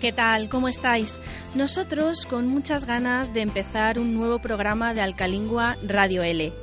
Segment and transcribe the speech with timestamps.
[0.00, 0.48] ¿Qué tal?
[0.48, 1.20] ¿Cómo estáis?
[1.54, 6.54] Nosotros con muchas ganas de empezar un nuevo programa de Alcalingua Radio L.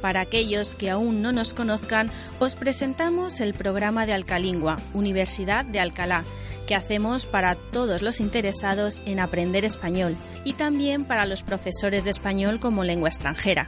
[0.00, 5.80] Para aquellos que aún no nos conozcan, os presentamos el programa de Alcalingua, Universidad de
[5.80, 6.22] Alcalá,
[6.68, 12.10] que hacemos para todos los interesados en aprender español y también para los profesores de
[12.10, 13.66] español como lengua extranjera.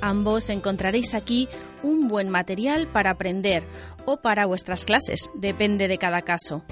[0.00, 1.46] Ambos encontraréis aquí
[1.82, 3.64] un buen material para aprender
[4.06, 6.64] o para vuestras clases, depende de cada caso.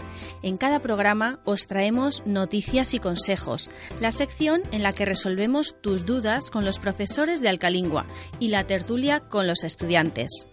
[0.42, 3.68] En cada programa os traemos noticias y consejos,
[4.00, 8.06] la sección en la que resolvemos tus dudas con los profesores de Alcalingua
[8.40, 10.46] y la tertulia con los estudiantes.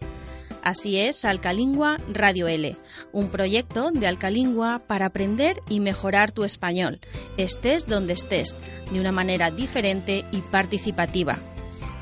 [0.64, 2.76] Así es Alcalingua Radio L,
[3.12, 7.00] un proyecto de Alcalingua para aprender y mejorar tu español,
[7.38, 8.58] estés donde estés,
[8.92, 11.40] de una manera diferente y participativa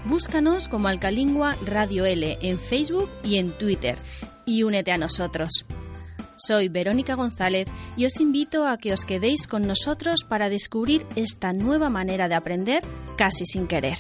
[0.06, 4.00] Búscanos como Alcalingua Radio L en Facebook y en Twitter
[4.50, 5.66] y únete a nosotros.
[6.36, 11.54] Soy Verónica González y os invito a que os quedéis con nosotros para descubrir esta
[11.54, 12.82] nueva manera de aprender
[13.18, 14.00] casi sin querer.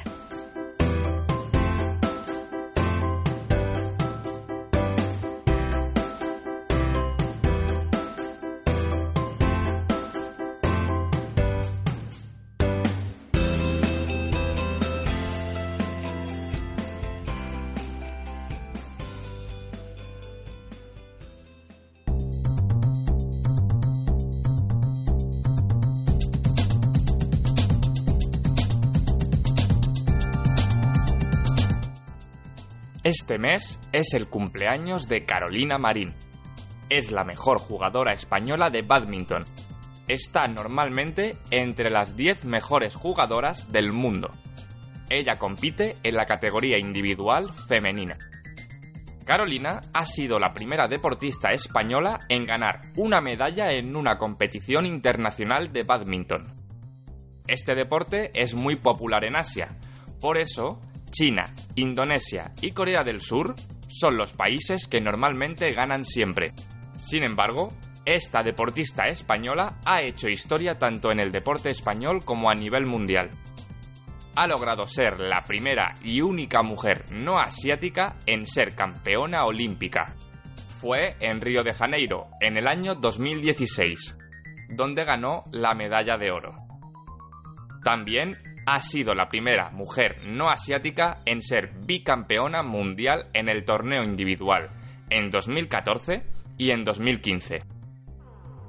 [33.10, 36.14] Este mes es el cumpleaños de Carolina Marín.
[36.92, 39.46] Es la mejor jugadora española de badminton.
[40.08, 44.30] Está normalmente entre las 10 mejores jugadoras del mundo.
[45.10, 48.20] Ella compite en la categoría individual femenina.
[49.26, 55.74] Carolina ha sido la primera deportista española en ganar una medalla en una competición internacional
[55.74, 56.46] de badminton.
[57.48, 59.70] Este deporte es muy popular en Asia,
[60.22, 60.80] por eso
[61.20, 61.44] China,
[61.76, 63.54] Indonesia y Corea del Sur
[63.90, 66.54] son los países que normalmente ganan siempre.
[66.98, 67.74] Sin embargo,
[68.06, 73.32] esta deportista española ha hecho historia tanto en el deporte español como a nivel mundial.
[74.36, 80.16] Ha logrado ser la primera y única mujer no asiática en ser campeona olímpica.
[80.80, 84.18] Fue en Río de Janeiro, en el año 2016,
[84.70, 86.54] donde ganó la medalla de oro.
[87.84, 88.38] También
[88.72, 94.70] ha sido la primera mujer no asiática en ser bicampeona mundial en el torneo individual
[95.10, 96.24] en 2014
[96.56, 97.64] y en 2015.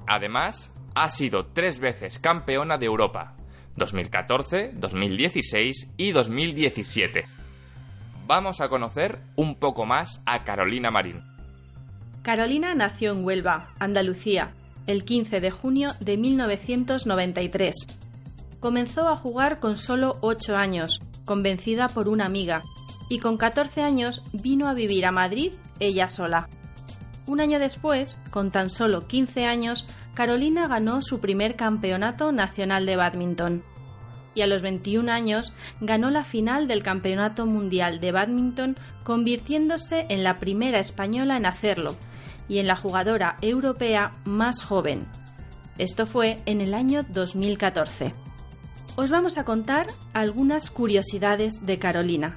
[0.06, 3.36] Además, ha sido tres veces campeona de Europa,
[3.76, 7.26] 2014, 2016 y 2017.
[8.26, 11.20] Vamos a conocer un poco más a Carolina Marín.
[12.22, 14.54] Carolina nació en Huelva, Andalucía,
[14.86, 18.08] el 15 de junio de 1993
[18.60, 22.62] comenzó a jugar con solo 8 años, convencida por una amiga,
[23.08, 26.48] y con 14 años vino a vivir a Madrid ella sola.
[27.26, 32.96] Un año después, con tan solo 15 años, Carolina ganó su primer campeonato nacional de
[32.96, 33.62] badminton.
[34.34, 40.22] Y a los 21 años ganó la final del Campeonato Mundial de Badminton, convirtiéndose en
[40.22, 41.96] la primera española en hacerlo
[42.48, 45.08] y en la jugadora europea más joven.
[45.78, 48.14] Esto fue en el año 2014
[48.96, 52.36] os vamos a contar algunas curiosidades de Carolina.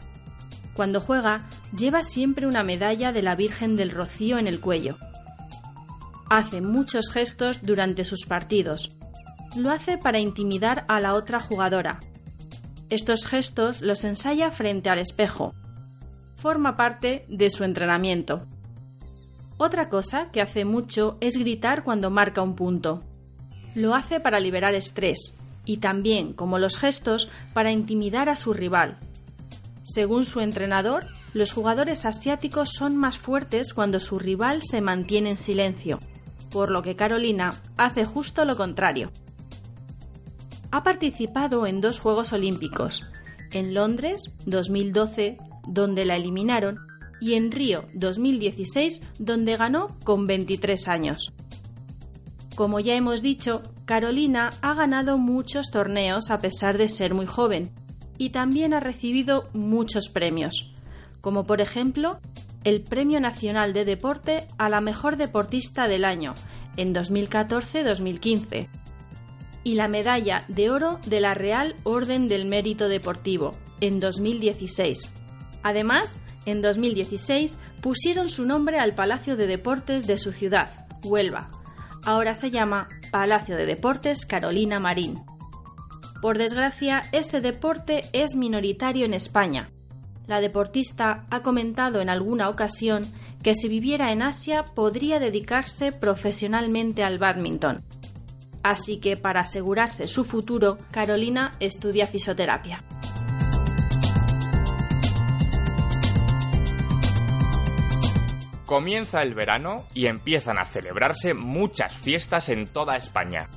[0.76, 1.44] Cuando juega,
[1.76, 4.98] lleva siempre una medalla de la Virgen del Rocío en el cuello.
[6.30, 8.90] Hace muchos gestos durante sus partidos.
[9.56, 12.00] Lo hace para intimidar a la otra jugadora.
[12.90, 15.54] Estos gestos los ensaya frente al espejo.
[16.38, 18.42] Forma parte de su entrenamiento.
[19.58, 23.04] Otra cosa que hace mucho es gritar cuando marca un punto.
[23.76, 28.98] Lo hace para liberar estrés, y también, como los gestos, para intimidar a su rival.
[29.86, 35.38] Según su entrenador, los jugadores asiáticos son más fuertes cuando su rival se mantiene en
[35.38, 36.00] silencio,
[36.52, 39.12] por lo que Carolina hace justo lo contrario.
[40.72, 43.04] Ha participado en dos Juegos Olímpicos,
[43.52, 45.38] en Londres 2012,
[45.68, 46.80] donde la eliminaron,
[47.20, 51.34] y en Río 2016, donde ganó con 23 años.
[52.56, 57.70] Como ya hemos dicho, Carolina ha ganado muchos torneos a pesar de ser muy joven
[58.18, 60.74] y también ha recibido muchos premios,
[61.22, 62.20] como por ejemplo
[62.64, 66.34] el Premio Nacional de Deporte a la Mejor Deportista del Año
[66.78, 68.68] en 2014-2015
[69.66, 75.14] y la Medalla de Oro de la Real Orden del Mérito Deportivo en 2016.
[75.62, 76.12] Además,
[76.46, 81.50] en 2016 pusieron su nombre al Palacio de Deportes de su ciudad, Huelva,
[82.06, 85.22] ahora se llama Palacio de Deportes Carolina Marín.
[86.22, 89.70] Por desgracia, este deporte es minoritario en España.
[90.28, 93.04] La deportista ha comentado en alguna ocasión
[93.44, 97.84] que si viviera en Asia podría dedicarse profesionalmente al badminton.
[98.64, 102.82] Así que para asegurarse su futuro, Carolina estudia fisioterapia.
[108.74, 113.48] Comienza el verano y empiezan a celebrarse muchas fiestas en toda España.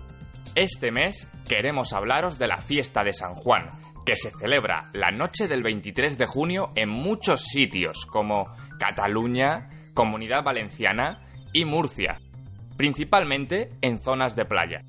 [0.55, 3.71] Este mes queremos hablaros de la fiesta de San Juan,
[4.05, 10.45] que se celebra la noche del 23 de junio en muchos sitios como Cataluña, Comunidad
[10.45, 11.23] Valenciana
[11.55, 12.21] y Murcia,
[12.77, 14.83] principalmente en zonas de playa.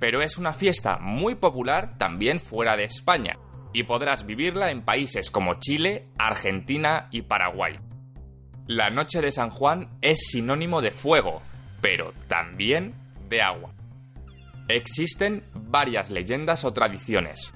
[0.00, 3.36] Pero es una fiesta muy popular también fuera de España,
[3.74, 7.78] y podrás vivirla en países como Chile, Argentina y Paraguay.
[8.68, 11.40] La noche de San Juan es sinónimo de fuego,
[11.80, 12.96] pero también
[13.28, 13.72] de agua.
[14.68, 17.52] Existen varias leyendas o tradiciones.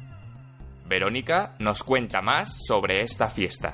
[0.87, 3.73] Verónica nos cuenta más sobre esta fiesta.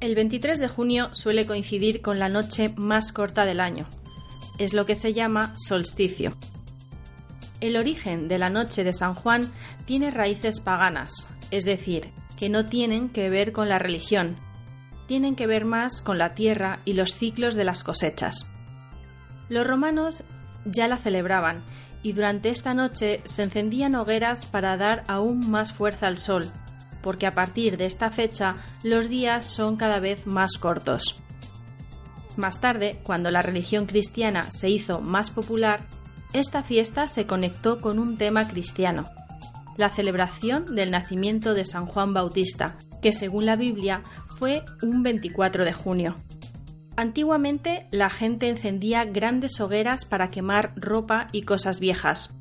[0.00, 3.86] El 23 de junio suele coincidir con la noche más corta del año.
[4.58, 6.32] Es lo que se llama solsticio.
[7.60, 9.42] El origen de la noche de San Juan
[9.86, 14.36] tiene raíces paganas, es decir, que no tienen que ver con la religión,
[15.06, 18.50] tienen que ver más con la tierra y los ciclos de las cosechas.
[19.48, 20.22] Los romanos
[20.64, 21.62] ya la celebraban
[22.02, 26.50] y durante esta noche se encendían hogueras para dar aún más fuerza al sol,
[27.02, 31.16] porque a partir de esta fecha los días son cada vez más cortos.
[32.36, 35.80] Más tarde, cuando la religión cristiana se hizo más popular,
[36.32, 39.04] esta fiesta se conectó con un tema cristiano,
[39.76, 44.02] la celebración del nacimiento de San Juan Bautista, que según la Biblia
[44.42, 46.16] fue un 24 de junio.
[46.96, 52.34] Antiguamente la gente encendía grandes hogueras para quemar ropa y cosas viejas.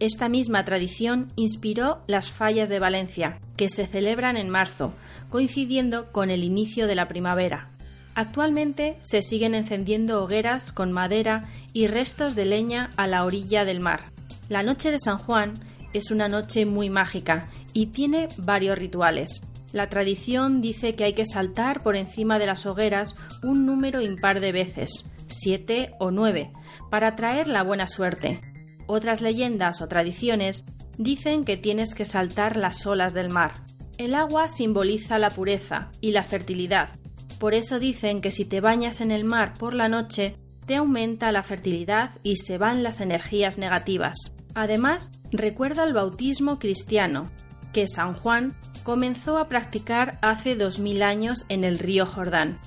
[0.00, 4.92] Esta misma tradición inspiró las fallas de Valencia, que se celebran en marzo,
[5.28, 7.68] coincidiendo con el inicio de la primavera.
[8.16, 13.78] Actualmente se siguen encendiendo hogueras con madera y restos de leña a la orilla del
[13.78, 14.00] mar.
[14.48, 15.54] La noche de San Juan
[15.92, 19.42] es una noche muy mágica y tiene varios rituales.
[19.72, 24.40] La tradición dice que hay que saltar por encima de las hogueras un número impar
[24.40, 26.52] de veces, siete o nueve,
[26.90, 28.40] para traer la buena suerte.
[28.86, 30.64] Otras leyendas o tradiciones
[30.98, 33.54] dicen que tienes que saltar las olas del mar.
[33.98, 36.90] El agua simboliza la pureza y la fertilidad.
[37.38, 40.34] Por eso dicen que si te bañas en el mar por la noche,
[40.66, 44.34] te aumenta la fertilidad y se van las energías negativas.
[44.54, 47.30] Además, recuerda el bautismo cristiano,
[47.72, 48.54] que San Juan
[48.90, 52.58] comenzó a practicar hace 2000 años en el río Jordán.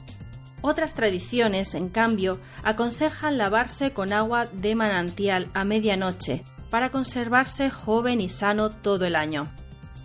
[0.61, 8.21] Otras tradiciones, en cambio, aconsejan lavarse con agua de manantial a medianoche para conservarse joven
[8.21, 9.49] y sano todo el año.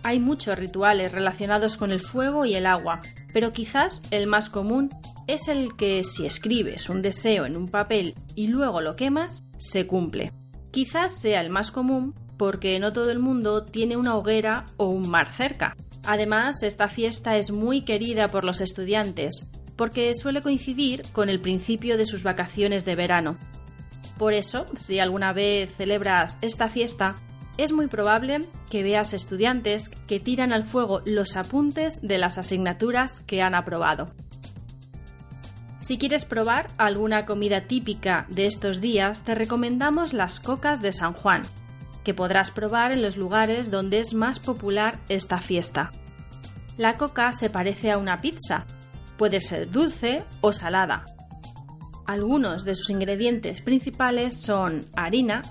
[0.03, 3.01] Hay muchos rituales relacionados con el fuego y el agua,
[3.31, 4.89] pero quizás el más común
[5.25, 9.87] es el que si escribes un deseo en un papel y luego lo quemas, se
[9.87, 10.33] cumple.
[10.71, 15.09] Quizás sea el más común porque no todo el mundo tiene una hoguera o un
[15.09, 15.77] mar cerca.
[16.05, 21.97] Además, esta fiesta es muy querida por los estudiantes, porque suele coincidir con el principio
[21.97, 23.37] de sus vacaciones de verano.
[24.17, 27.15] Por eso, si alguna vez celebras esta fiesta,
[27.57, 33.21] es muy probable que veas estudiantes que tiran al fuego los apuntes de las asignaturas
[33.21, 34.13] que han aprobado.
[35.81, 41.13] Si quieres probar alguna comida típica de estos días, te recomendamos las cocas de San
[41.13, 41.41] Juan,
[42.09, 45.91] que podrás probar en los lugares donde es más popular esta fiesta.
[46.75, 48.65] La coca se parece a una pizza,
[49.15, 51.05] puede ser dulce o salada.
[52.07, 55.43] Algunos de sus ingredientes principales son harina,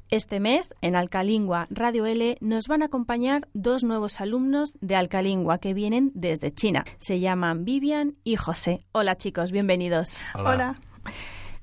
[0.09, 5.59] Este mes, en Alcalingua Radio L, nos van a acompañar dos nuevos alumnos de Alcalingua
[5.59, 6.85] que vienen desde China.
[6.99, 8.87] Se llaman Vivian y José.
[8.93, 10.21] Hola chicos, bienvenidos.
[10.35, 10.79] Hola.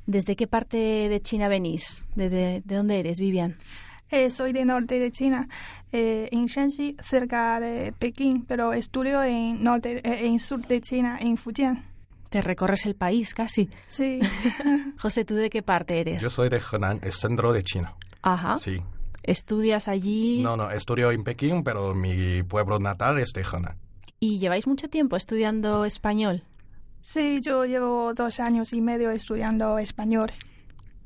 [0.05, 2.05] ¿Desde qué parte de China venís?
[2.15, 3.57] ¿De, de, de dónde eres, Vivian?
[4.09, 5.49] Eh, soy de norte de China,
[5.91, 11.17] eh, en Shanxi, cerca de Pekín, pero estudio en norte, eh, en sur de China,
[11.19, 11.85] en Fujian.
[12.29, 13.69] Te recorres el país casi.
[13.87, 14.19] Sí.
[14.99, 16.21] José, ¿tú de qué parte eres?
[16.21, 17.95] Yo soy de Henan, el centro de China.
[18.21, 18.57] Ajá.
[18.59, 18.77] Sí.
[19.23, 20.41] ¿Estudias allí?
[20.41, 23.77] No, no, estudio en Pekín, pero mi pueblo natal es de Henan.
[24.19, 26.43] ¿Y lleváis mucho tiempo estudiando español?
[27.01, 30.31] Sí, yo llevo dos años y medio estudiando español.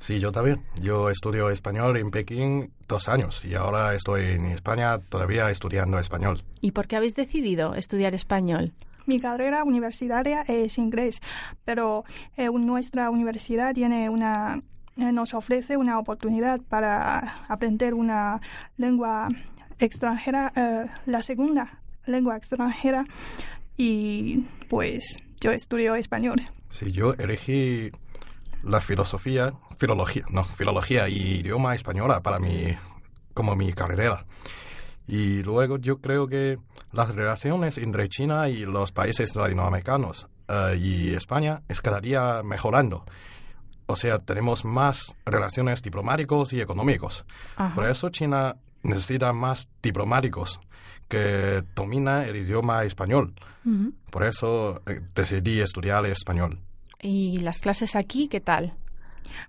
[0.02, 0.64] Sí, yo también.
[0.82, 6.42] Yo estudio español en Pekín dos años y ahora estoy en España todavía estudiando español.
[6.60, 8.74] ¿Y por qué habéis decidido estudiar español?
[9.06, 11.22] Mi carrera universitaria es inglés,
[11.66, 12.04] pero
[12.36, 14.64] eh, nuestra universidad tiene una
[14.98, 18.42] eh, nos ofrece una oportunidad para aprender una
[18.78, 19.30] lengua
[19.78, 23.06] extranjera, eh, la segunda lengua extranjera,
[23.78, 26.42] y pues yo estudio español.
[26.72, 27.92] Sí, yo elegí
[28.64, 32.78] la filosofía, filología, no, filología y idioma española para mi,
[33.34, 34.26] como mi carrera.
[35.08, 36.60] Y luego yo creo que
[36.92, 43.06] las relaciones entre China y los países latinoamericanos eh, y España es cada día mejorando.
[43.88, 47.26] O sea, tenemos más relaciones diplomáticos y económicos.
[47.56, 47.74] Ajá.
[47.74, 50.60] Por eso China necesita más diplomáticos
[51.10, 53.34] que domina el idioma español.
[54.12, 56.60] Por eso eh, decidí estudiar español.
[57.02, 58.76] ¿Y las clases aquí qué tal?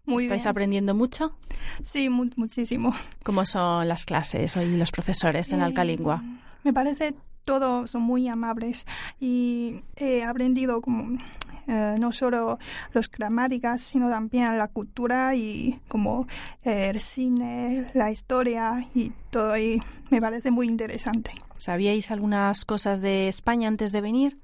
[0.06, 0.50] Muy ¿Estáis bien.
[0.50, 1.36] aprendiendo mucho?
[1.82, 2.92] Sí, mu- muchísimo.
[3.24, 6.22] ¿Cómo son las clases y los profesores en Eh, Alcalingua?
[6.64, 7.14] Me parece
[7.44, 8.86] todos son muy amables
[9.18, 11.18] y he aprendido como
[11.66, 12.58] eh, no solo
[12.92, 16.28] los gramáticas, sino también la cultura y como
[16.64, 21.32] eh, el cine, la historia y todo y me parece muy interesante.
[21.56, 24.38] ¿Sabíais algunas cosas de España antes de venir?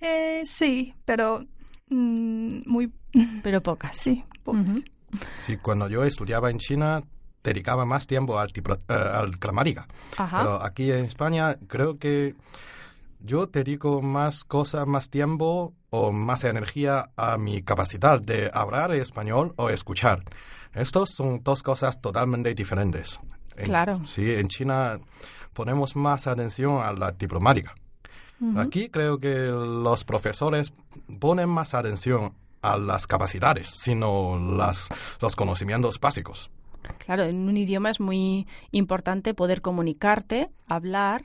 [0.00, 1.40] Eh, sí, pero
[1.92, 2.92] mm, muy
[3.42, 3.96] Pero pocas.
[3.98, 4.24] sí.
[4.44, 4.64] pocas.
[5.46, 7.02] Sí, cuando yo estudiaba en China
[7.44, 9.86] dedicaba más tiempo al, eh, al gramática.
[10.16, 10.38] Ajá.
[10.38, 12.34] Pero aquí en España creo que
[13.20, 19.52] yo dedico más cosas, más tiempo o más energía a mi capacidad de hablar español
[19.56, 20.22] o escuchar.
[20.72, 23.20] Estos son dos cosas totalmente diferentes.
[23.56, 24.02] En- Claro.
[24.06, 24.98] Sí, en China
[25.52, 27.74] ponemos más atención a la diplomática.
[28.56, 30.72] Aquí creo que los profesores
[31.20, 34.88] ponen más atención a las capacidades, sino las,
[35.20, 36.50] los conocimientos básicos.
[36.98, 41.24] Claro, en un idioma es muy importante poder comunicarte, hablar,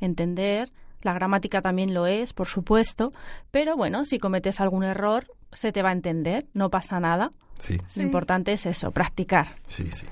[0.00, 0.70] entender.
[1.02, 3.12] La gramática también lo es, por supuesto.
[3.50, 7.30] Pero bueno, si cometes algún error, se te va a entender, no pasa nada.
[7.58, 8.00] Sí, Sí.
[8.00, 9.56] Lo importante es eso, practicar.
[9.68, 10.06] sí, sí.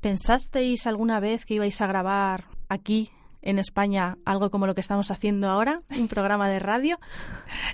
[0.00, 3.10] ¿Pensasteis alguna vez que ibais a grabar aquí
[3.42, 6.98] en España algo como lo que estamos haciendo ahora, un programa de radio?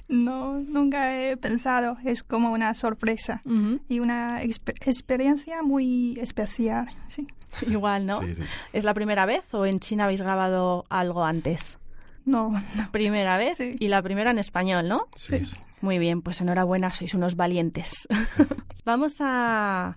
[0.08, 3.42] No, nunca he pensado, es como una sorpresa
[3.88, 7.26] y una expe- experiencia muy especial, sí.
[7.66, 8.20] Igual, ¿no?
[8.20, 8.42] Sí, sí.
[8.72, 11.78] ¿Es la primera vez o en China habéis grabado algo antes?
[12.24, 12.90] No, no.
[12.92, 13.76] Primera vez Sí.
[13.78, 15.06] y la primera en español, ¿no?
[15.14, 15.56] Sí, sí.
[15.80, 18.06] Muy bien, pues enhorabuena, sois unos valientes.
[18.84, 19.96] Vamos a,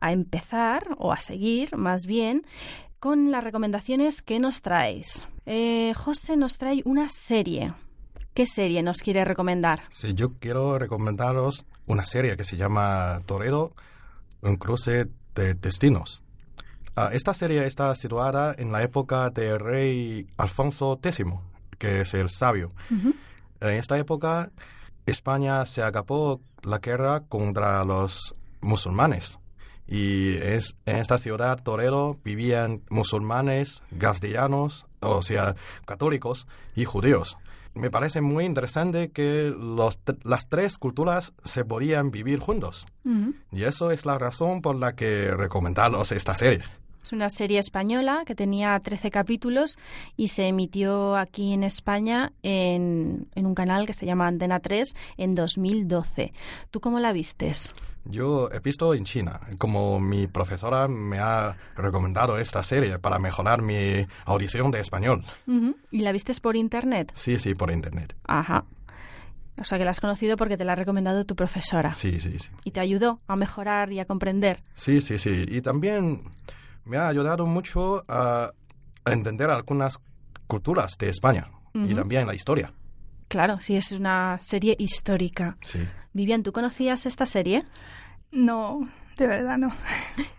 [0.00, 2.42] a empezar, o a seguir más bien,
[3.00, 5.24] con las recomendaciones que nos traéis.
[5.46, 7.72] Eh, José nos trae una serie.
[8.34, 9.82] ¿Qué serie nos quiere recomendar?
[9.90, 13.74] Sí, yo quiero recomendaros una serie que se llama Torero,
[14.42, 16.22] un cruce de destinos.
[16.94, 21.24] Ah, esta serie está situada en la época del rey Alfonso X,
[21.78, 22.72] que es el sabio.
[22.90, 24.50] En esta época,
[25.06, 29.38] España se acabó la guerra contra los musulmanes.
[29.90, 37.36] Y es, en esta ciudad Torero vivían musulmanes, castellanos, o sea, católicos y judíos.
[37.74, 42.86] Me parece muy interesante que los las tres culturas se podían vivir juntos.
[43.52, 46.62] Y eso es la razón por la que recomendaros esta serie.
[47.02, 49.78] Es una serie española que tenía 13 capítulos
[50.16, 54.94] y se emitió aquí en España en, en un canal que se llama Antena 3
[55.16, 56.30] en 2012.
[56.70, 57.72] ¿Tú cómo la vistes?
[58.04, 63.60] Yo he visto en China, como mi profesora me ha recomendado esta serie para mejorar
[63.62, 65.24] mi audición de español.
[65.46, 65.76] Ujú.
[65.90, 67.12] ¿Y la vistes por internet?
[67.14, 68.16] Sí, sí, por internet.
[68.24, 68.64] Ajá.
[69.60, 71.92] O sea que la has conocido porque te la ha recomendado tu profesora.
[71.92, 72.48] Sí, sí, sí.
[72.64, 74.60] Y te ayudó a mejorar y a comprender.
[74.74, 75.44] Sí, sí, sí.
[75.46, 76.22] Y también
[76.90, 78.50] me ha ayudado mucho a
[79.06, 79.98] entender algunas
[80.48, 82.72] culturas de España y también la historia.
[83.28, 85.56] Claro, sí, es una serie histórica.
[85.64, 85.78] Sí.
[86.12, 87.64] Vivian, ¿tú conocías esta serie?
[88.32, 89.70] No, de verdad no.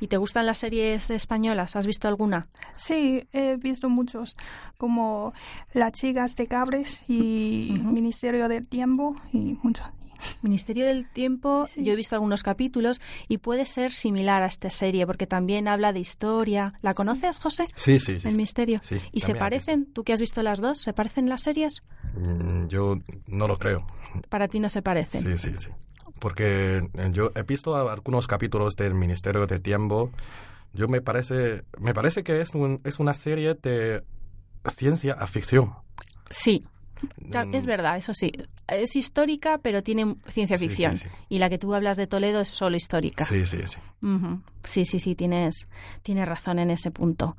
[0.01, 1.77] ¿Y te gustan las series españolas?
[1.77, 2.46] ¿Has visto alguna?
[2.75, 4.36] Sí, he visto muchos,
[4.77, 5.34] como
[5.72, 7.74] Las chicas de Cabres y.
[7.81, 9.88] Ministerio del Tiempo y muchos.
[10.41, 11.83] Ministerio del Tiempo, Sí.
[11.83, 15.93] yo he visto algunos capítulos y puede ser similar a esta serie porque también habla
[15.93, 16.73] de historia.
[16.81, 17.67] ¿La conoces, José?
[17.75, 18.27] Sí, sí, sí.
[18.27, 18.79] El misterio.
[18.83, 19.85] Sí, ¿Y se parecen?
[19.93, 20.79] ¿Tú que has visto las dos?
[20.79, 21.81] ¿Se parecen las series?
[22.15, 22.97] Mm, Yo
[23.27, 23.85] no lo creo.
[24.29, 25.21] Para ti no se parecen.
[25.23, 25.69] Sí, sí, sí.
[26.19, 30.11] Porque eh, yo he visto algunos capítulos del Ministerio de Tiempo.
[30.73, 34.03] Yo me parece, me parece que es, un- es una serie de
[34.67, 35.73] ciencia a ficción.
[36.29, 36.63] Sí,
[37.53, 38.31] es verdad, eso sí.
[38.67, 40.98] Es histórica, pero tiene ciencia Sí, sí, ficción.
[40.98, 41.08] sí.
[41.29, 43.25] Y la que tú hablas de Toledo es solo histórica.
[43.25, 43.77] Sí, sí, sí.
[44.05, 44.41] Ujú.
[44.63, 45.65] Sí, sí, sí, tienes,
[46.03, 47.36] tienes razón en ese punto.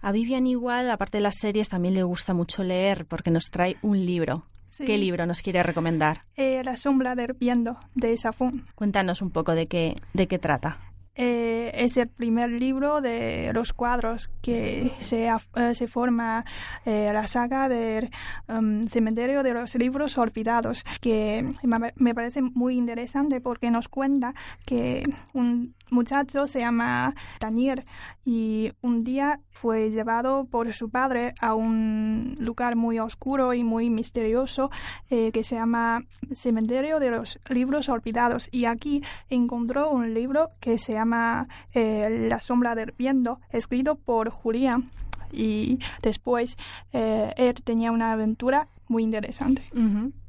[0.00, 3.76] A Vivian igual, aparte de las series, también le gusta mucho leer porque nos trae
[3.82, 4.44] un libro.
[4.70, 4.84] Sí.
[4.84, 6.20] ¿Qué libro nos quiere recomendar?
[6.36, 8.64] Eh, la sombra del viento de Safón.
[8.74, 10.78] Cuéntanos un poco de qué, de qué trata.
[11.16, 16.44] Eh, es el primer libro de los cuadros que se, eh, se forma
[16.84, 18.10] eh, la saga del
[18.48, 21.54] em, cementerio de los libros olvidados, que
[21.96, 24.34] me parece muy interesante porque nos cuenta
[24.66, 27.84] que un muchacho se llama Daniel
[28.24, 33.90] y un día fue llevado por su padre a un lugar muy oscuro y muy
[33.90, 34.70] misterioso
[35.10, 36.02] eh, que se llama
[36.34, 42.40] Cementerio de los Libros Olvidados y aquí encontró un libro que se llama eh, La
[42.40, 44.90] sombra del viento escrito por Julián
[45.32, 46.56] y después
[46.92, 49.62] eh, él tenía una aventura muy interesante.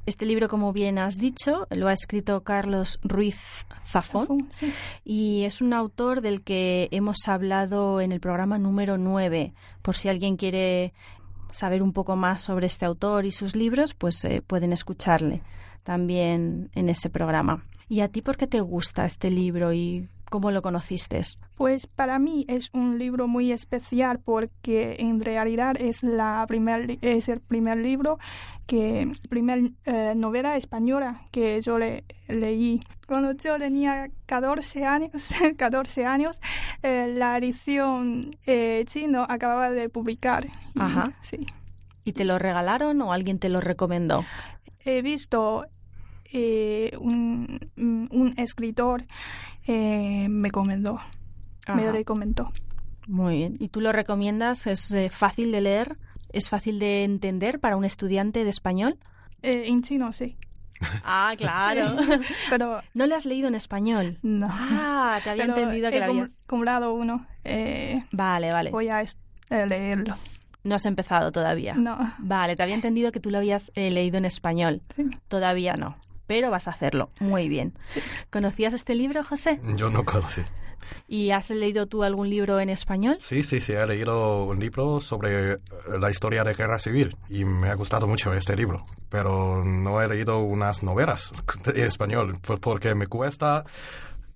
[0.06, 3.38] Este libro, como bien has dicho, lo ha escrito Carlos Ruiz
[3.86, 4.72] Zafón Sí.
[5.04, 9.52] y es un autor del que hemos hablado en el programa número 9.
[9.82, 10.92] Por si alguien quiere
[11.52, 15.42] saber un poco más sobre este autor y sus libros, pues eh, pueden escucharle
[15.82, 17.64] también en ese programa.
[17.88, 21.22] ¿Y a ti por qué te gusta este libro y cómo lo conociste?
[21.56, 27.28] Pues para mí es un libro muy especial porque en realidad es la primer es
[27.28, 28.18] el primer libro
[28.66, 35.10] que primer eh, novela española que yo le, leí cuando yo tenía 14 años
[35.56, 36.40] 14 años
[36.82, 41.12] eh, la edición eh, chino acababa de publicar y, Ajá.
[41.22, 41.46] sí
[42.04, 44.24] ¿Y te lo regalaron o alguien te lo recomendó?
[44.84, 45.66] he visto
[46.32, 49.04] eh, un, un escritor
[49.66, 50.98] eh, me comentó
[51.74, 52.50] me recomendó
[53.06, 53.54] Muy bien.
[53.58, 54.66] ¿Y tú lo recomiendas?
[54.66, 55.98] ¿Es eh, fácil de leer?
[56.32, 58.96] ¿Es fácil de entender para un estudiante de español?
[59.42, 60.36] Eh, en chino sí
[61.04, 61.96] Ah, claro.
[62.50, 64.16] pero ¿No lo has leído en español?
[64.22, 66.30] no Ah, te había Pero entendido que lo habías...
[66.46, 67.26] comprado uno.
[67.44, 68.70] Eh, Vale, vale.
[68.70, 69.18] voy a es-
[69.50, 70.14] leerlo.
[70.64, 71.74] No has empezado todavía.
[71.74, 71.96] No.
[72.18, 74.82] Vale, te había entendido que tú lo habías eh, leído en español.
[74.94, 75.04] Sí.
[75.28, 75.96] Todavía no.
[76.28, 77.10] Pero vas a hacerlo.
[77.18, 77.72] Muy bien.
[77.86, 78.00] Sí.
[78.30, 79.60] ¿Conocías este libro, José?
[79.74, 80.42] Yo no conocí.
[81.08, 83.18] ¿Y has leído tú algún libro en español?
[83.20, 85.58] Sí, sí, sí, he leído un libro sobre eh,
[85.98, 90.08] la historia de guerra civil y me ha gustado mucho este libro, pero no he
[90.08, 91.32] leído unas novelas
[91.74, 93.64] en español por- porque me cuesta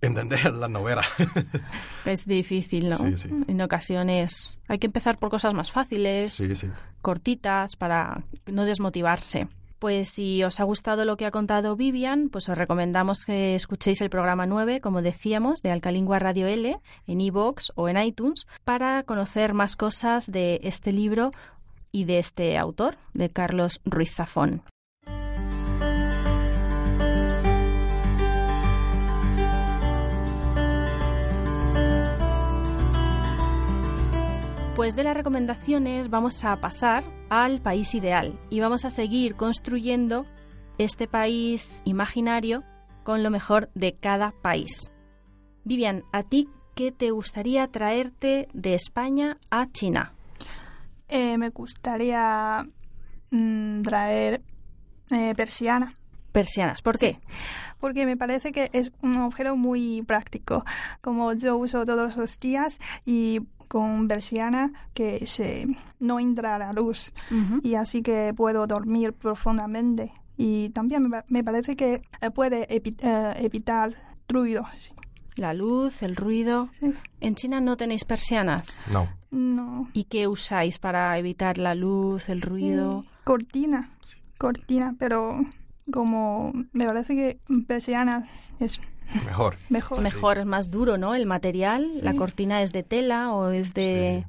[0.02, 1.02] entender la novela.
[2.04, 2.96] Es difícil, ¿no?
[2.98, 3.28] Sí, sí.
[3.48, 6.34] En ocasiones hay que empezar por cosas más fáciles.
[6.34, 6.66] sí, sí.
[7.00, 9.46] cortitas para no desmotivarse.
[9.82, 14.00] Pues si os ha gustado lo que ha contado Vivian, pues os recomendamos que escuchéis
[14.00, 19.02] el programa 9, como decíamos, de Alcalingua Radio L, en iVoox o en iTunes, para
[19.02, 21.32] conocer más cosas de este libro
[21.90, 24.62] y de este autor, de Carlos Ruiz Zafón.
[34.74, 40.24] Pues de las recomendaciones vamos a pasar al país ideal y vamos a seguir construyendo
[40.78, 42.64] este país imaginario
[43.04, 44.90] con lo mejor de cada país.
[45.64, 50.14] Vivian, ¿a ti qué te gustaría traerte de España a China?
[51.08, 52.62] Eh, me gustaría
[53.30, 54.42] mm, traer
[55.10, 55.92] eh, persiana.
[56.32, 57.20] Persianas, ¿por qué?
[57.78, 60.64] Porque me parece que es un objeto muy práctico.
[61.02, 63.40] Como yo uso todos los días y
[63.72, 65.66] con persiana que se
[65.98, 67.10] no entra la luz.
[67.62, 70.12] Y así que puedo dormir profundamente.
[70.36, 73.94] Y también me, pa- me parece que eh, puede evi- eh, evitar
[74.28, 74.66] ruido.
[74.78, 74.92] sí.
[75.36, 76.68] La luz, el ruido.
[76.78, 76.92] Sí.
[77.20, 78.82] En China no tenéis persianas.
[78.92, 79.08] No.
[79.30, 79.88] No.
[79.94, 83.00] ¿Y qué usáis para evitar la luz, el ruido?
[83.02, 83.90] Eh, cortina.
[84.36, 85.38] Cortina, pero
[85.90, 88.28] como me parece que persiana
[88.60, 88.78] es
[89.26, 89.56] Mejor.
[89.68, 90.00] mejor.
[90.00, 91.14] Mejor, es más duro, ¿no?
[91.14, 91.90] El material.
[92.02, 94.24] La cortina es de tela o es de...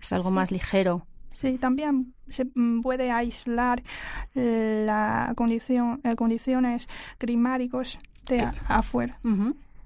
[0.00, 1.06] Es algo más ligero.
[1.34, 2.46] Sí, también se
[2.82, 3.82] puede aislar
[4.34, 9.18] la condición, eh, condiciones climáticas de a- afuera.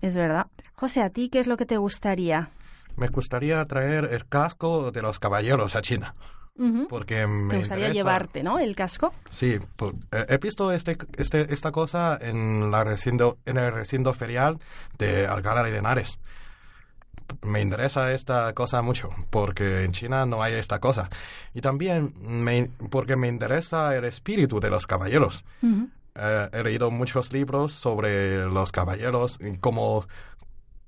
[0.00, 0.46] Es verdad.
[0.74, 2.50] José, ¿a ti qué es lo que te gustaría?
[2.96, 6.14] Me gustaría traer el casco de los caballeros a China.
[6.56, 6.86] Ujú.
[6.88, 8.58] Porque me Te gustaría interesa- llevarte, ¿no?
[8.60, 9.12] El casco.
[9.30, 14.14] Sí, por- eh, he visto este, este, esta cosa en, la recinto, en el recinto
[14.14, 14.58] ferial
[14.98, 16.18] de Alcalá de Henares.
[17.42, 21.08] Me interesa esta cosa mucho, porque en China no hay esta cosa.
[21.54, 25.44] Y también me, porque me interesa el espíritu de los caballeros.
[25.62, 25.88] Ujú.
[26.16, 30.06] Eh, he leído muchos libros sobre los caballeros, y como,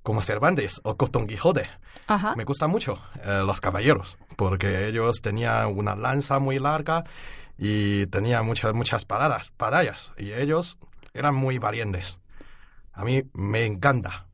[0.07, 1.69] como Cervantes o como Don Quijote.
[2.07, 2.37] Ajá.
[2.37, 7.03] Me gustan mucho eh, los caballeros, porque ellos tenían una lanza muy larga
[7.59, 10.79] y tenían muchas, muchas paradas, batallas, y ellos
[11.13, 12.21] eran muy valientes.
[12.93, 14.27] A mí me encanta,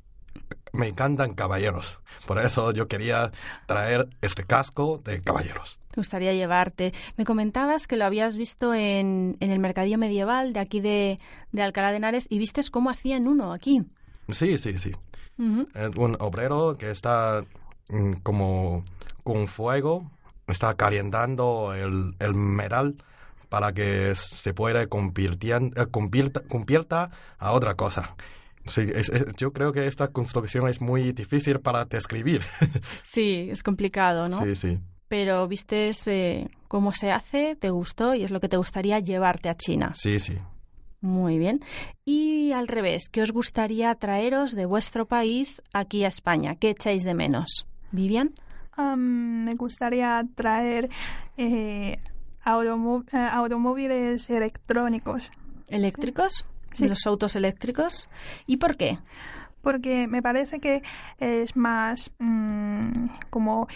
[0.74, 2.00] me encantan caballeros.
[2.26, 3.32] Por eso yo quería
[3.64, 5.78] traer este casco de caballeros.
[5.90, 6.92] Te gustaría llevarte.
[7.16, 11.16] Me comentabas que lo habías visto en, en el mercadillo medieval de aquí de,
[11.50, 13.80] de Alcalá de Henares y vistes cómo hacían uno aquí.
[14.28, 14.92] Sí, sí, sí.
[15.38, 17.44] Eh, un obrero que está
[17.88, 18.84] mm, como
[19.24, 20.10] con fuego,
[20.46, 22.96] está calentando el, el metal
[23.48, 28.14] para que se pueda convirtien- eh, convierta, convierta a otra cosa.
[28.64, 32.42] Sí, es- es- yo creo que esta construcción es muy difícil para describir.
[33.02, 34.38] Sí, es complicado, ¿no?
[34.44, 34.78] Sí, sí.
[35.08, 39.48] Pero vistes eh, cómo se hace, te gustó y es lo que te gustaría llevarte
[39.50, 39.92] a China.
[39.94, 40.38] Sí, sí.
[41.02, 41.60] Muy bien.
[42.04, 46.54] Y al revés, ¿qué os gustaría traeros de vuestro país aquí a España?
[46.54, 47.66] ¿Qué echáis de menos?
[47.90, 48.32] ¿Vivian?
[48.76, 50.88] Am, me gustaría traer
[51.36, 51.98] eh,
[52.44, 55.30] automó- eh, automóviles electrónicos
[55.68, 56.44] ¿Eléctricos?
[56.72, 56.84] Sí.
[56.84, 58.08] ¿De los autos eléctricos?
[58.46, 58.98] ¿Y por qué?
[59.60, 60.82] porque me parece que
[61.20, 62.80] es más mm,
[63.30, 63.68] como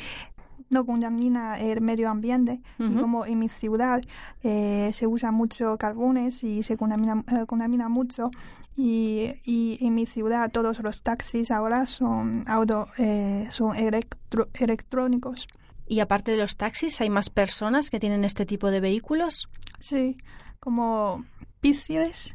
[0.70, 2.60] no contamina el medio ambiente.
[2.78, 4.00] Y como en mi ciudad
[4.42, 8.30] eh, se usa mucho carbones y se contamina, eh, contamina mucho
[8.76, 15.46] y, y en mi ciudad todos los taxis ahora son auto eh, son electro- electrónicos.
[15.88, 19.48] Y aparte de los taxis, ¿hay más personas que tienen este tipo de vehículos?
[19.80, 20.16] sí
[20.58, 21.24] como
[21.62, 22.34] bicicletas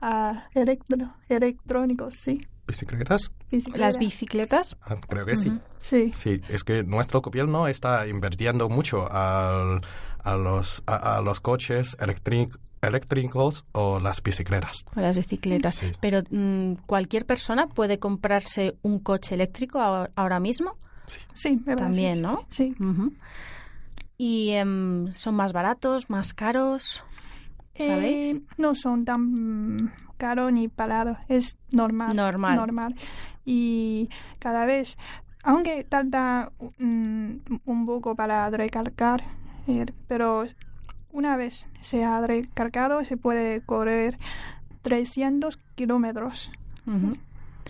[0.00, 3.30] ah, electro- electrónicos sí ¿Bicicletas?
[3.74, 4.76] ¿Las bicicletas?
[4.82, 5.52] Ah, creo que sí.
[5.80, 9.82] Sí Sí, es que nuestro gobierno está invirtiendo mucho al-
[10.22, 12.50] a, los, a, a los coches electri-
[12.80, 14.86] eléctricos o las bicicletas.
[14.96, 15.74] O las bicicletas.
[15.74, 15.92] Sí.
[16.00, 20.76] Pero mm, cualquier persona puede comprarse un coche eléctrico ahora- ahora mismo.
[21.34, 22.46] sí me También, ¿no?
[22.50, 22.74] sí.
[24.16, 27.04] Y em, son más baratos, más caros.
[27.76, 28.36] ¿Sabéis?
[28.36, 32.16] Eh, no son tan caros ni parados, es normal.
[32.16, 32.56] Normal.
[32.56, 32.94] Normal.
[33.44, 34.96] Y cada vez,
[35.42, 39.22] aunque tarda un poco para recargar,
[39.66, 40.46] eh, pero
[41.12, 44.18] una vez se ha recargado se puede correr
[44.82, 46.50] 300 kilómetros.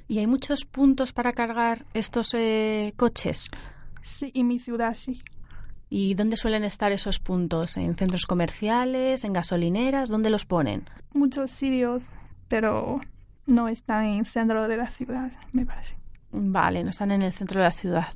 [0.08, 3.50] ¿Y hay muchos puntos para cargar estos eh, coches?
[4.02, 5.22] Sí, en mi ciudad sí.
[5.88, 7.76] ¿Y dónde suelen estar esos puntos?
[7.76, 9.24] ¿En centros comerciales?
[9.24, 10.08] ¿En gasolineras?
[10.08, 10.88] ¿Dónde los ponen?
[11.12, 12.02] Muchos sitios,
[12.54, 13.00] pero
[13.46, 15.96] no están en el centro de la ciudad, me parece.
[16.30, 18.06] Vale, no están en el centro de la ciudad.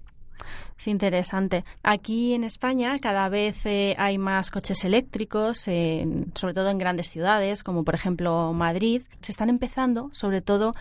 [0.79, 1.65] Es interesante.
[1.83, 7.11] Aquí en España cada vez eh, hay más coches eléctricos, en- sobre todo en grandes
[7.11, 9.03] ciudades, como por ejemplo Madrid.
[9.23, 10.73] Se están empezando, sobre todo,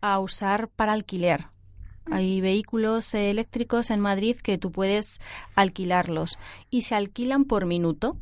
[0.00, 1.46] a usar para alquiler.
[2.10, 5.20] Hay vehículos eh, eléctricos en Madrid que tú puedes
[5.54, 6.36] alquilarlos
[6.68, 8.16] y se alquilan por minuto.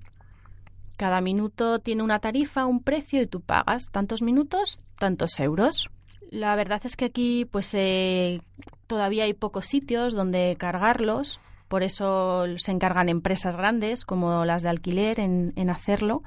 [1.02, 5.90] Cada minuto tiene una tarifa, un precio y tú pagas tantos minutos, tantos euros.
[6.30, 8.40] La verdad es que aquí pues eh,
[8.86, 14.68] todavía hay pocos sitios donde cargarlos, por eso se encargan empresas grandes como las de
[14.68, 16.22] alquiler en, hacerlo.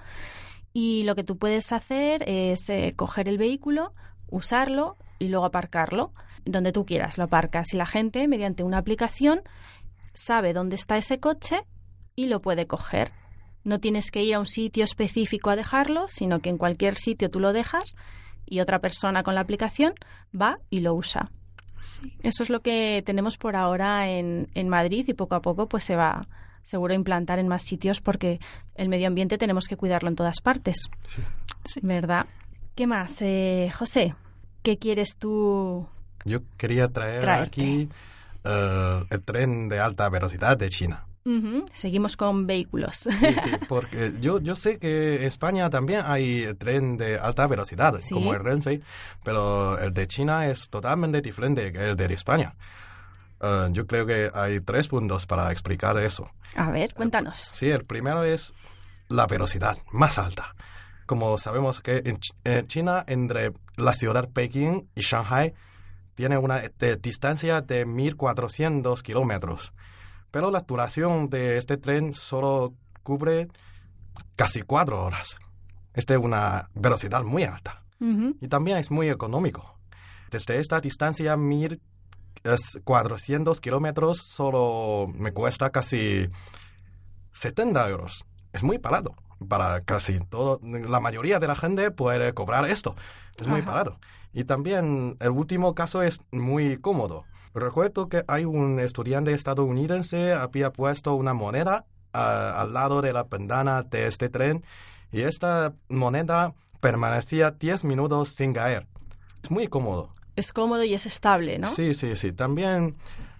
[0.73, 3.93] Y lo que tú puedes hacer es eh, coger el vehículo,
[4.29, 6.11] usarlo y luego aparcarlo
[6.43, 7.17] donde tú quieras.
[7.17, 9.39] Lo aparcas y la gente, mediante una aplicación,
[10.13, 11.61] sabe dónde está ese coche
[12.17, 13.13] y lo puede coger.
[13.65, 17.29] No tienes que ir a un sitio específico a dejarlo, sino que en cualquier sitio
[17.29, 17.95] tú lo dejas
[18.45, 19.93] y otra persona con la aplicación
[20.39, 21.31] va y lo usa.
[21.81, 22.13] Sí.
[22.23, 25.83] Eso es lo que tenemos por ahora en, en Madrid y poco a poco pues
[25.83, 26.27] se va
[26.63, 28.39] seguro a implantar en más sitios porque
[28.75, 30.77] el medio ambiente tenemos que cuidarlo en todas partes.
[31.07, 31.21] Sí.
[31.65, 31.79] Sí.
[31.83, 32.25] ¿Verdad?
[32.75, 33.21] ¿Qué más?
[33.21, 34.13] Eh, José,
[34.61, 35.87] ¿qué quieres tú?
[36.23, 37.45] Yo quería traer Traerte.
[37.47, 37.89] aquí
[38.43, 41.05] eh, el tren de alta velocidad de China.
[41.25, 42.97] Ujú, Seguimos con vehículos.
[42.97, 43.09] Sí,
[43.43, 48.13] sí, porque yo, yo sé que en España también hay tren de alta velocidad, Sí.
[48.13, 48.81] como el Renfe,
[49.23, 52.53] pero el de China es totalmente diferente que el de España.
[53.41, 56.29] Eh, yo creo que hay tres puntos para explicar eso.
[56.55, 57.49] A ver, cuéntanos.
[57.53, 58.53] Sí, el primero es
[59.09, 60.53] la velocidad más alta.
[61.07, 65.53] Como sabemos que en Ch- en China, entre la ciudad Pekín y Shanghai,
[66.13, 69.73] tiene una de distancia de 1.400 kilómetros.
[70.35, 73.47] Pero la duración de este tren solo cubre
[74.35, 75.37] casi cuatro horas.
[75.93, 77.85] Es de una velocidad muy alta.
[78.41, 79.79] Y también es muy económico.
[80.29, 86.27] Desde esta distancia, 1.400 kilómetros, solo me cuesta casi
[87.31, 88.25] 70 euros.
[88.51, 89.15] Es muy barato.
[89.47, 92.93] Para casi todo, la mayoría de la gente puede cobrar esto.
[93.39, 93.71] Es muy Ajá.
[93.71, 93.99] barato.
[94.33, 97.23] Y también el último caso es muy cómodo.
[97.55, 103.23] Recuerdo que hay un estudiante estadounidense había puesto una moneda ah, al lado de la
[103.23, 104.65] ventana de este tren
[105.09, 108.87] y esta moneda permanecía 10 minutos sin caer.
[109.41, 110.13] Es muy cómodo.
[110.35, 111.69] Es cómodo y es estable, ¿no?
[111.69, 112.33] Sí, sí, sí.
[112.33, 112.97] También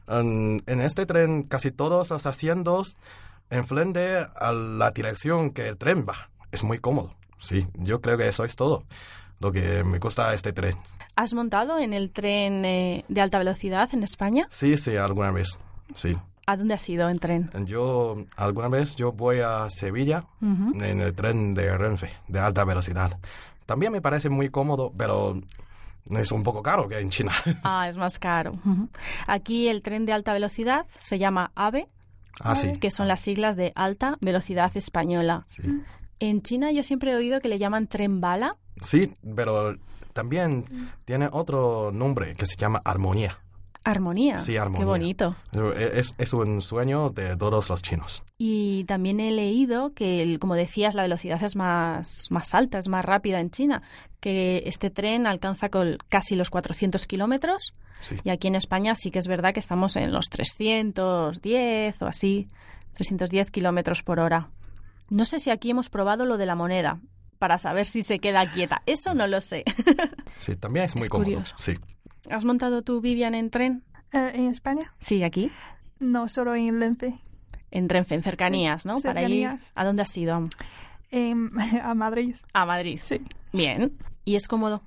[0.08, 2.96] en, en este tren casi todos los asientos
[3.50, 6.30] enfrente a la dirección que el tren va.
[6.54, 7.14] Es muy cómodo.
[7.42, 8.86] Sí, yo creo que eso es todo
[9.42, 10.78] lo que me gusta este tren.
[11.16, 14.48] ¿Has montado en el tren eh, de alta velocidad en España?
[14.50, 15.58] Sí, sí, alguna vez.
[15.96, 16.16] Sí.
[16.46, 17.50] ¿A dónde has ido en tren?
[17.66, 23.18] Yo, alguna vez yo voy a Sevilla en el tren de Renfe, de alta velocidad.
[23.66, 25.42] También me parece muy cómodo, pero
[26.12, 27.32] es un poco caro que en China.
[27.64, 28.60] Ah, es más caro.
[29.26, 31.88] Aquí el tren de alta velocidad se llama AVE,
[32.42, 32.78] ah, sí.
[32.78, 35.46] que son las siglas de Alta Velocidad Española.
[35.48, 35.64] Sí.
[36.20, 38.56] En China yo siempre he oído que le llaman tren bala.
[38.82, 39.78] Sí, pero
[40.16, 40.66] también
[41.04, 43.38] tiene otro nombre que se llama armonía.
[43.84, 44.40] Armonía.
[44.40, 44.80] Sí, armonía.
[44.80, 45.36] Qué bonito.
[45.78, 48.24] Es, es un sueño de todos los chinos.
[48.38, 52.88] Y también he leído que, el- como decías, la velocidad es más, más alta, es
[52.88, 53.84] más rápida en China,
[54.22, 58.16] que este tren alcanza col- casi los 400 kilómetros Sí.
[58.24, 62.48] y aquí en España sí que es verdad que estamos en los 310 o así,
[62.94, 64.50] 310 kilómetros por hora.
[65.10, 67.00] No sé si aquí hemos probado lo de la moneda
[67.46, 68.82] para saber si se queda quieta.
[68.88, 69.64] Eso no lo sé.
[70.40, 71.26] Sí, también es muy Es cómodo.
[71.26, 71.54] curioso.
[71.60, 71.74] Sí.
[72.32, 73.84] ¿Has montado tú, Vivian, en tren?
[74.12, 74.94] Eh, ¿En España?
[75.00, 75.52] Sí, aquí.
[76.00, 77.20] No, solo en Renfe.
[77.70, 79.00] En Renfe, en cercanías, Sí, ¿no?
[79.00, 79.28] Para ir.
[79.28, 79.72] cercanías.
[79.76, 80.50] ¿A dónde has ido?
[81.12, 81.52] En-
[81.84, 82.36] a Madrid.
[82.54, 83.00] A Madrid.
[83.04, 83.22] Sí.
[83.54, 83.96] Bien.
[84.26, 84.82] ¿Y es cómodo?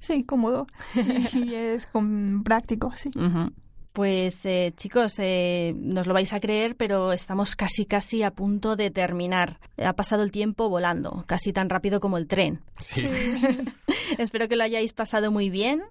[0.00, 0.66] Sí, cómodo.
[1.32, 3.10] Y es con práctico, sí.
[3.16, 3.52] Ujú.
[3.92, 8.74] Pues eh, chicos, eh, nos lo vais a creer, pero estamos casi casi a punto
[8.74, 9.58] de terminar.
[9.76, 12.60] Ha pasado el tiempo volando, casi tan rápido como el tren.
[12.78, 13.06] Sí.
[14.18, 15.82] Espero que lo hayáis pasado muy bien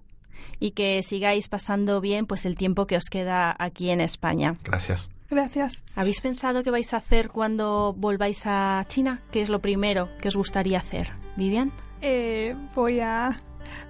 [0.58, 4.56] y que sigáis pasando bien pues el tiempo que os queda aquí en España.
[4.64, 5.08] Gracias.
[5.30, 5.82] Gracias.
[5.94, 9.22] ¿Habéis pensado qué vais a hacer cuando volváis a China?
[9.30, 11.10] ¿Qué es lo primero que os gustaría hacer?
[11.36, 11.72] Vivian?
[12.02, 13.36] Eh, voy a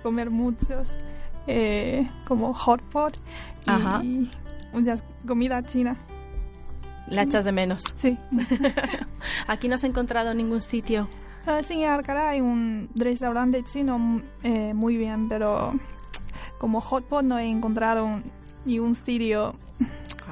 [0.03, 0.97] comer muchos
[1.47, 3.17] eh, como hot pot
[3.67, 4.03] y Ajá.
[4.73, 5.97] muchas comida china.
[7.09, 7.85] La echas de menos.
[7.95, 8.17] Sí.
[9.47, 11.09] Aquí no has encontrado ningún sitio.
[11.47, 15.73] Ah, sí, en Alcalá hay un restaurante chino eh, muy bien, pero
[16.59, 18.21] como hot pot no he encontrado
[18.65, 19.55] ni un sitio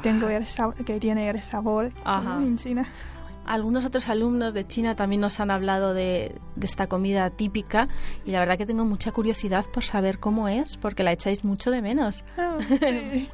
[0.02, 2.38] tengo el sab- que tiene el sabor Ajá.
[2.40, 2.86] en China.
[3.46, 7.88] Algunos otros alumnos de China también nos han hablado de, de esta comida típica
[8.24, 11.70] y la verdad que tengo mucha curiosidad por saber cómo es, porque la echáis mucho
[11.70, 12.24] de menos.
[12.38, 13.28] Ah, sí.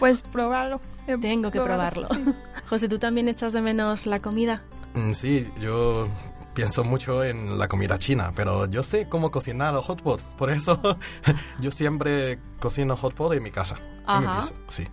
[0.00, 0.80] Pues probarlo.
[1.06, 2.08] Eh, Tengo que probarlo.
[2.10, 2.24] sí.
[2.68, 4.62] José, ¿tú también echas de menos la comida?
[4.94, 6.08] Mm, Sí, yo
[6.54, 10.20] pienso mucho en la comida china, pero yo sé cómo cocinar el hot pot.
[10.36, 10.80] Por eso
[11.60, 13.76] yo siempre cocino hot pot en mi casa.
[14.08, 14.40] En mi Ajá.
[14.40, 14.54] piso.
[14.68, 14.84] Sí.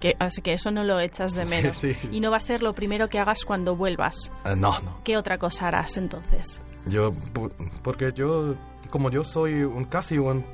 [0.00, 1.76] Que, así que eso no lo echas de Sí, menos.
[1.76, 1.96] sí.
[2.12, 4.30] Y no va a ser lo primero que hagas cuando vuelvas.
[4.44, 4.98] Eh, no, no.
[5.04, 6.60] ¿Qué otra cosa harás entonces?
[6.86, 7.10] Yo,
[7.82, 8.54] porque yo,
[8.90, 10.44] como yo soy un casi un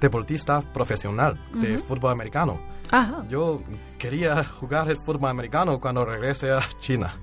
[0.00, 1.84] deportista profesional de Ujú.
[1.84, 2.60] fútbol americano,
[2.92, 3.24] Ajá.
[3.28, 3.60] yo
[3.98, 7.14] quería jugar el fútbol americano cuando regrese a China.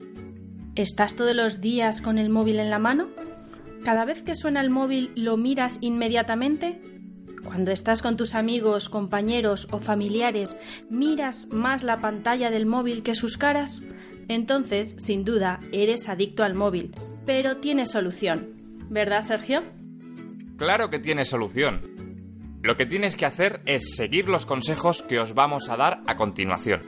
[0.77, 3.09] ¿Estás todos los días con el móvil en la mano?
[3.85, 6.81] ¿Cada vez que suena el móvil lo miras inmediatamente?
[7.43, 10.55] Cuando estás con tus amigos, compañeros o familiares,
[10.91, 13.83] ¿miras más la pantalla del móvil que sus caras?
[14.33, 16.95] Entonces, sin duda, eres adicto al móvil,
[17.27, 18.79] pero tiene solución.
[18.89, 19.63] ¿Verdad, Sergio?
[20.57, 22.59] Claro que tiene solución.
[22.63, 26.17] Lo que tienes que hacer es seguir los consejos que os vamos a dar a
[26.17, 26.81] continuación.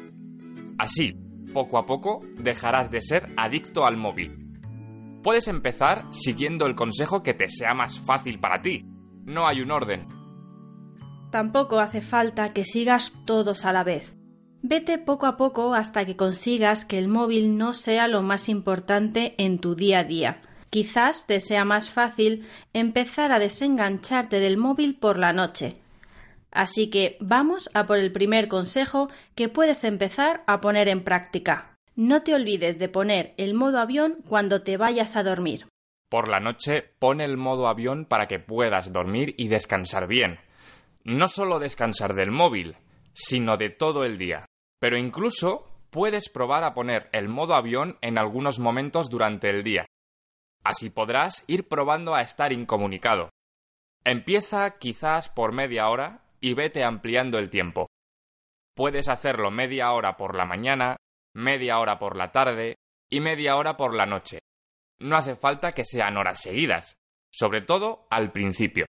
[0.78, 1.18] Así,
[1.52, 4.50] poco a poco, dejarás de ser adicto al móvil.
[5.22, 8.86] Puedes empezar siguiendo el consejo que te sea más fácil para ti.
[9.26, 10.06] No hay un orden.
[11.30, 14.16] Tampoco hace falta que sigas todos a la vez.
[14.66, 19.34] Vete poco a poco hasta que consigas que el móvil no sea lo más importante
[19.36, 20.40] en tu día a día.
[20.70, 25.76] Quizás te sea más fácil empezar a desengancharte del móvil por la noche.
[26.50, 31.76] Así que vamos a por el primer consejo que puedes empezar a poner en práctica.
[31.94, 35.66] No te olvides de poner el modo avión cuando te vayas a dormir.
[36.08, 40.38] Por la noche pon el modo avión para que puedas dormir y descansar bien.
[41.02, 42.76] No solo descansar del móvil,
[43.12, 44.46] sino de todo el día
[44.84, 49.86] pero incluso puedes probar a poner el modo avión en algunos momentos durante el día.
[50.62, 53.30] Así podrás ir probando a estar incomunicado.
[54.04, 57.86] Empieza quizás por media hora y vete ampliando el tiempo.
[58.76, 60.98] Puedes hacerlo media hora por la mañana,
[61.34, 62.76] media hora por la tarde
[63.08, 64.40] y media hora por la noche.
[65.00, 66.92] No hace falta que sean horas seguidas,
[67.32, 68.84] sobre todo al principio.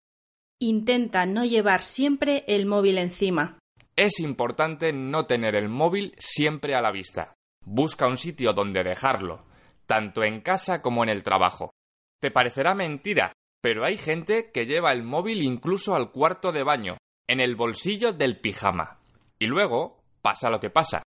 [0.61, 3.60] Intenta no llevar siempre el móvil encima.
[4.00, 7.34] Es importante no tener el móvil siempre a la vista.
[7.66, 9.44] Busca un sitio donde dejarlo,
[9.84, 11.74] tanto en casa como en el trabajo.
[12.18, 16.96] Te parecerá mentira, pero hay gente que lleva el móvil incluso al cuarto de baño,
[17.28, 19.00] en el bolsillo del pijama.
[19.38, 21.02] Y luego pasa lo que pasa.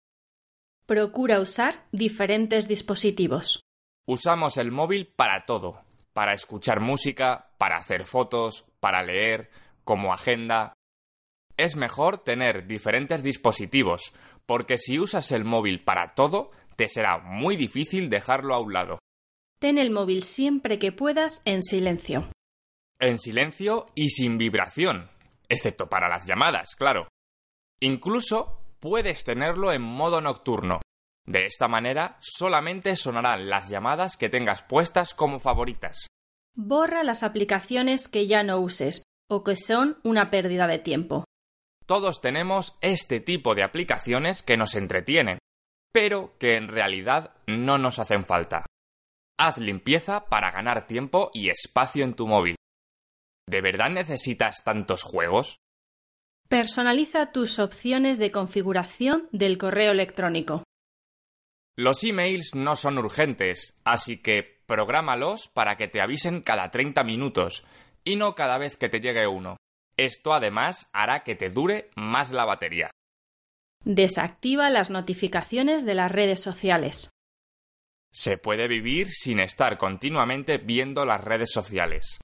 [0.86, 3.60] Procura usar diferentes dispositivos.
[4.08, 5.82] Usamos el móvil para todo,
[6.14, 9.50] para escuchar música, para hacer fotos, para leer,
[9.84, 10.74] como agenda,
[11.58, 14.14] es mejor tener diferentes dispositivos,
[14.46, 19.00] porque si usas el móvil para todo, te será muy difícil dejarlo a un lado.
[19.60, 22.30] Ten el móvil siempre que puedas en silencio.
[23.00, 25.10] En silencio y sin vibración,
[25.48, 27.08] excepto para las llamadas, claro.
[27.80, 30.82] Incluso puedes tenerlo en modo nocturno.
[31.26, 36.08] De esta manera solamente sonarán las llamadas que tengas puestas como favoritas.
[36.56, 41.24] Borra las aplicaciones que ya no uses o que son una pérdida de tiempo.
[41.86, 45.40] Todos tenemos este tipo de aplicaciones que nos entretienen,
[45.92, 48.66] pero que en realidad no nos hacen falta.
[49.38, 52.56] Haz limpieza para ganar tiempo y espacio en tu móvil.
[53.48, 55.58] ¿De verdad necesitas tantos juegos?
[56.48, 60.64] Personaliza tus opciones de configuración del correo electrónico.
[61.76, 67.66] Los emails no son urgentes, así que prográmalos para que te avisen cada 30 minutos
[68.04, 69.58] y no cada vez que te llegue uno.
[69.98, 72.90] Esto además hará que te dure más la batería.
[73.86, 77.10] Desactiva las notificaciones de las redes sociales.
[78.12, 82.20] Se puede vivir sin estar continuamente viendo las redes sociales.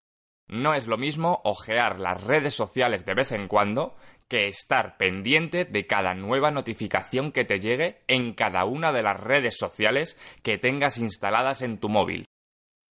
[0.48, 3.96] No es lo mismo ojear las redes sociales de vez en cuando
[4.28, 9.20] que estar pendiente de cada nueva notificación que te llegue en cada una de las
[9.20, 12.26] redes sociales que tengas instaladas en tu móvil.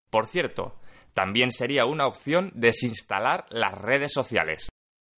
[0.10, 0.80] Por cierto,
[1.16, 4.70] también sería una opción desinstalar las redes sociales.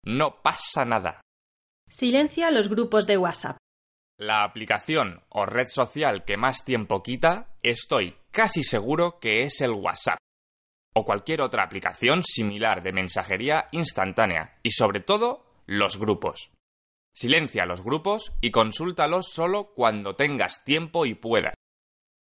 [0.05, 1.21] No pasa nada.
[1.89, 3.57] Silencia los grupos de WhatsApp.
[4.19, 9.71] La aplicación o red social que más tiempo quita, estoy casi seguro que es el
[9.71, 10.17] WhatsApp.
[10.95, 14.59] O cualquier otra aplicación similar de mensajería instantánea.
[14.63, 16.51] Y sobre todo, los grupos.
[17.15, 21.55] Silencia los grupos y consúltalos solo cuando tengas tiempo y puedas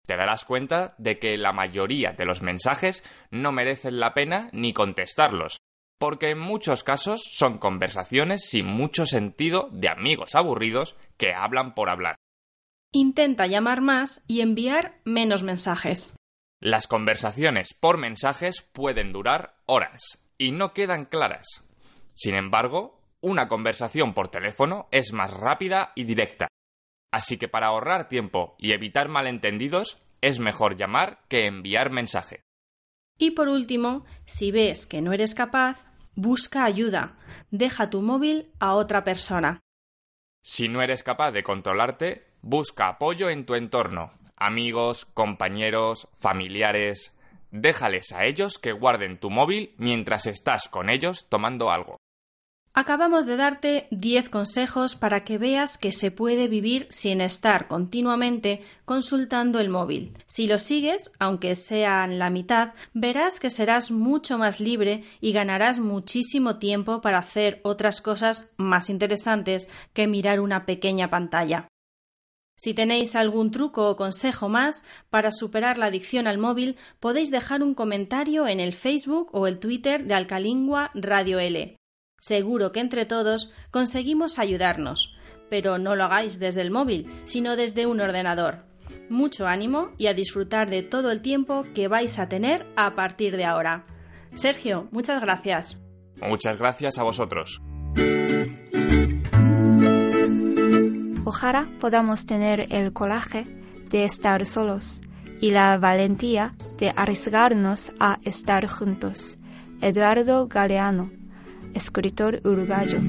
[0.05, 4.73] te darás cuenta de que la mayoría de los mensajes no merecen la pena ni
[4.73, 5.57] contestarlos,
[5.99, 11.89] porque en muchos casos son conversaciones sin mucho sentido de amigos aburridos que hablan por
[11.89, 12.15] hablar.
[12.91, 16.15] Intenta llamar más y enviar menos mensajes.
[16.61, 21.45] Las conversaciones por mensajes pueden durar horas y no quedan claras.
[22.13, 26.47] Sin embargo, una conversación por teléfono es más rápida y directa.
[27.15, 32.41] Así que para ahorrar tiempo y evitar malentendidos, es mejor llamar que enviar mensaje.
[33.17, 35.81] Y por último, si ves que no eres capaz,
[36.15, 37.15] busca ayuda.
[37.51, 39.61] Deja tu móvil a otra persona.
[40.43, 44.11] Si no eres capaz de controlarte, busca apoyo en tu entorno.
[44.35, 47.13] Amigos, compañeros, familiares.
[47.49, 51.95] Déjales a ellos que guarden tu móvil mientras estás con ellos tomando algo.
[52.77, 58.63] Acabamos de darte 10 consejos para que veas que se puede vivir sin estar continuamente
[58.83, 60.11] consultando el móvil.
[60.25, 65.79] Si lo sigues, aunque sean la mitad, verás que serás mucho más libre y ganarás
[65.79, 71.69] muchísimo tiempo para hacer otras cosas más interesantes que mirar una pequeña pantalla.
[72.57, 77.63] Si tenéis algún truco o consejo más para superar la adicción al móvil, podéis dejar
[77.63, 81.77] un comentario en el Facebook o el Twitter de Alcalingua Radio L.
[82.19, 85.15] Seguro que entre todos conseguimos ayudarnos,
[85.49, 88.65] pero no lo hagáis desde el móvil, sino desde un ordenador.
[89.09, 93.37] Mucho ánimo y a disfrutar de todo el tiempo que vais a tener a partir
[93.37, 93.85] de ahora.
[94.33, 95.81] Sergio, muchas gracias.
[96.21, 97.61] Muchas gracias a vosotros.
[101.25, 103.45] Ojalá podamos tener el coraje
[103.89, 105.01] de estar solos
[105.41, 109.37] y la valentía de arriesgarnos a estar juntos.
[109.81, 111.11] Eduardo Galeano
[111.75, 112.99] escritor uruguayo.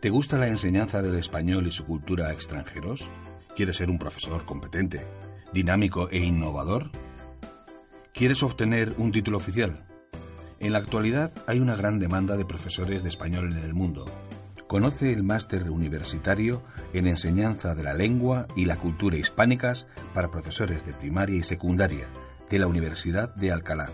[0.00, 3.08] ¿Te gusta la enseñanza del español y su cultura a extranjeros?
[3.54, 5.06] ¿Quieres ser un profesor competente,
[5.52, 6.90] dinámico e innovador?
[8.12, 9.84] ¿Quieres obtener un título oficial?
[10.58, 14.06] En la actualidad hay una gran demanda de profesores de español en el mundo.
[14.66, 16.62] Conoce el máster universitario
[16.94, 22.06] en enseñanza de la lengua y la cultura hispánicas para profesores de primaria y secundaria
[22.52, 23.90] de la Universidad de Alcalá.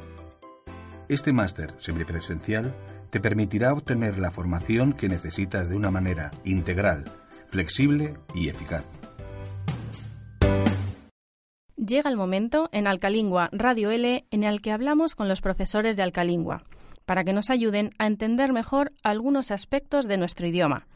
[1.09, 2.74] Este máster semipresencial
[3.11, 7.04] te permitirá obtener la formación que necesitas de una manera integral,
[7.50, 8.84] flexible y eficaz.
[11.76, 16.02] Llega el momento en Alcalingua Radio L en el que hablamos con los profesores de
[16.02, 16.64] Alcalingua
[17.06, 20.88] para que nos ayuden a entender mejor algunos aspectos de nuestro idioma.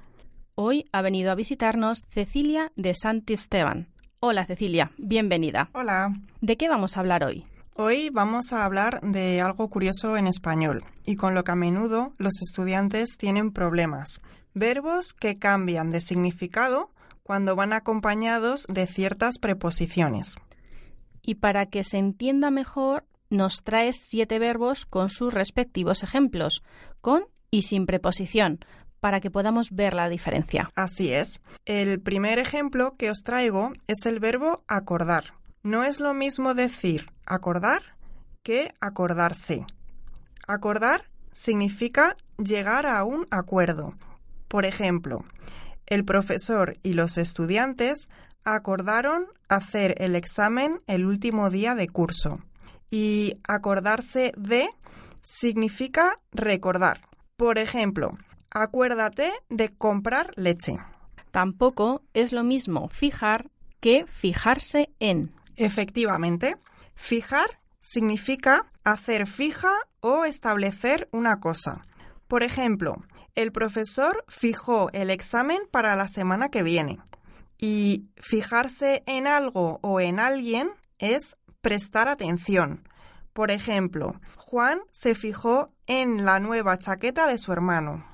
[0.56, 3.86] Hoy ha venido a visitarnos Cecilia de Santisteban.
[4.18, 5.70] Hola Cecilia, bienvenida.
[5.74, 6.12] Hola.
[6.40, 7.46] ¿De qué vamos a hablar hoy?
[7.74, 12.12] Hoy vamos a hablar de algo curioso en español y con lo que a menudo
[12.18, 14.20] los estudiantes tienen problemas.
[14.52, 16.90] Verbos que cambian de significado
[17.22, 20.36] cuando van acompañados de ciertas preposiciones.
[21.22, 26.62] Y para que se entienda mejor, nos traes siete verbos con sus respectivos ejemplos,
[27.00, 28.58] con y sin preposición,
[29.00, 30.70] para que podamos ver la diferencia.
[30.74, 31.40] Así es.
[31.64, 35.41] El primer ejemplo que os traigo es el verbo acordar.
[35.62, 37.82] No es lo mismo decir acordar
[38.42, 39.64] que acordarse.
[40.48, 43.94] Acordar significa llegar a un acuerdo.
[44.48, 45.24] Por ejemplo,
[45.86, 48.08] el profesor y los estudiantes
[48.44, 52.40] acordaron hacer el examen el último día de curso.
[52.90, 54.68] Y acordarse de
[55.22, 57.02] significa recordar.
[57.36, 58.18] Por ejemplo,
[58.50, 60.76] acuérdate de comprar leche.
[61.30, 63.48] Tampoco es lo mismo fijar
[63.80, 65.32] que fijarse en.
[65.62, 66.56] Efectivamente,
[66.96, 71.86] fijar significa hacer fija o establecer una cosa.
[72.26, 72.96] Por ejemplo,
[73.36, 76.98] el profesor fijó el examen para la semana que viene.
[77.58, 82.88] Y fijarse en algo o en alguien es prestar atención.
[83.32, 88.04] Por ejemplo, Juan se fijó en la nueva chaqueta de su hermano.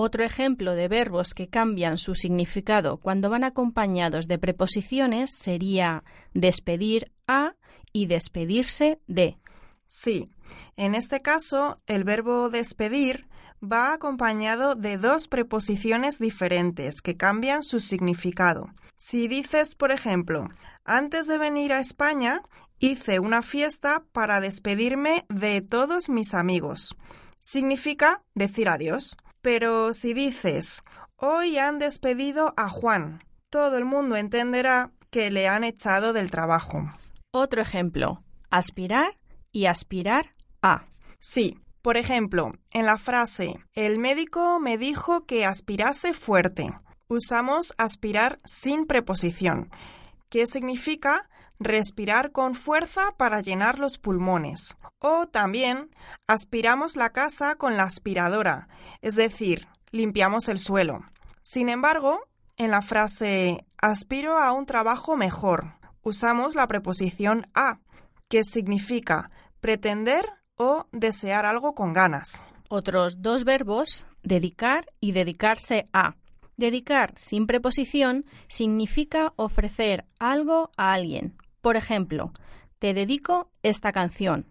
[0.00, 7.10] Otro ejemplo de verbos que cambian su significado cuando van acompañados de preposiciones sería despedir
[7.26, 7.56] a
[7.92, 9.38] y despedirse de.
[9.86, 10.30] Sí,
[10.76, 13.26] en este caso el verbo despedir
[13.60, 18.68] va acompañado de dos preposiciones diferentes que cambian su significado.
[18.94, 20.48] Si dices, por ejemplo,
[20.84, 22.42] antes de venir a España,
[22.78, 26.96] hice una fiesta para despedirme de todos mis amigos.
[27.40, 29.16] Significa decir adiós.
[29.40, 30.82] Pero si dices,
[31.16, 36.90] hoy han despedido a Juan, todo el mundo entenderá que le han echado del trabajo.
[37.30, 39.16] Otro ejemplo, aspirar
[39.52, 40.86] y aspirar a.
[41.20, 46.70] Sí, por ejemplo, en la frase, el médico me dijo que aspirase fuerte.
[47.08, 49.70] Usamos aspirar sin preposición,
[50.28, 51.28] que significa
[51.58, 54.76] respirar con fuerza para llenar los pulmones.
[55.00, 55.90] O también
[56.26, 58.68] aspiramos la casa con la aspiradora,
[59.00, 61.00] es decir, limpiamos el suelo.
[61.40, 62.20] Sin embargo,
[62.56, 67.78] en la frase aspiro a un trabajo mejor, usamos la preposición a,
[68.28, 69.30] que significa
[69.60, 70.26] pretender
[70.56, 72.42] o desear algo con ganas.
[72.68, 76.16] Otros dos verbos, dedicar y dedicarse a.
[76.56, 81.36] Dedicar sin preposición significa ofrecer algo a alguien.
[81.60, 82.32] Por ejemplo,
[82.80, 84.46] te dedico esta canción.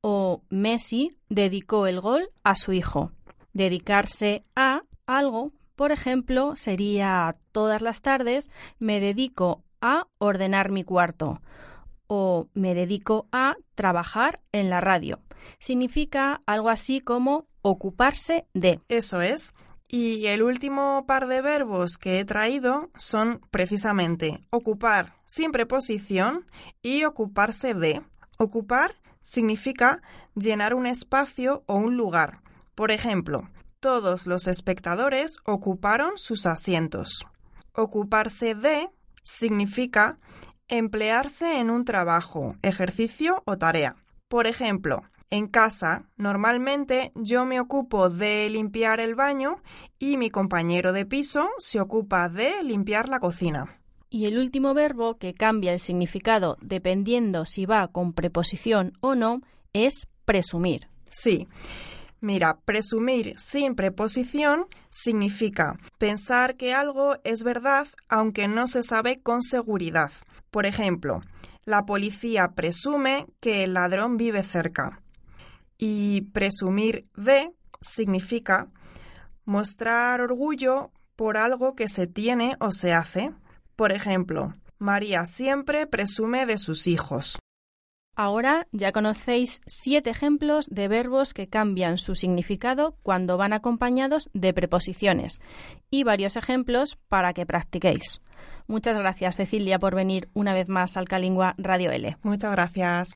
[0.00, 3.12] O Messi dedicó el gol a su hijo.
[3.52, 11.40] Dedicarse a algo, por ejemplo, sería todas las tardes me dedico a ordenar mi cuarto
[12.08, 15.20] o me dedico a trabajar en la radio.
[15.58, 18.80] Significa algo así como ocuparse de.
[18.88, 19.54] Eso es.
[19.86, 26.46] Y el último par de verbos que he traído son precisamente ocupar sin preposición
[26.82, 28.02] y ocuparse de.
[28.36, 28.94] Ocupar
[29.28, 30.00] significa
[30.34, 32.40] llenar un espacio o un lugar.
[32.74, 33.46] Por ejemplo,
[33.78, 37.26] todos los espectadores ocuparon sus asientos.
[37.74, 38.88] Ocuparse de
[39.22, 40.18] significa
[40.66, 43.96] emplearse en un trabajo, ejercicio o tarea.
[44.28, 49.60] Por ejemplo, en casa, normalmente yo me ocupo de limpiar el baño
[49.98, 53.77] y mi compañero de piso se ocupa de limpiar la cocina.
[54.10, 59.42] Y el último verbo que cambia el significado dependiendo si va con preposición o no
[59.72, 60.88] es presumir.
[61.10, 61.48] Sí.
[62.20, 69.42] Mira, presumir sin preposición significa pensar que algo es verdad aunque no se sabe con
[69.42, 70.10] seguridad.
[70.50, 71.20] Por ejemplo,
[71.64, 75.00] la policía presume que el ladrón vive cerca.
[75.76, 78.68] Y presumir de significa
[79.44, 83.32] mostrar orgullo por algo que se tiene o se hace.
[83.78, 87.38] Por ejemplo, María siempre presume de sus hijos.
[88.16, 94.52] Ahora ya conocéis siete ejemplos de verbos que cambian su significado cuando van acompañados de
[94.52, 95.40] preposiciones
[95.90, 98.20] y varios ejemplos para que practiquéis.
[98.66, 102.16] Muchas gracias, Cecilia, por venir una vez más al Calingua Radio L.
[102.24, 103.14] Muchas gracias.